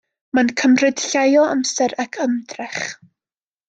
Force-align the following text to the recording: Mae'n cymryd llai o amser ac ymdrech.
Mae'n 0.37 0.47
cymryd 0.61 1.03
llai 1.03 1.27
o 1.43 1.45
amser 1.51 1.97
ac 2.07 2.21
ymdrech. 2.29 2.85